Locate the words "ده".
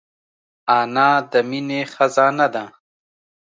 2.53-2.65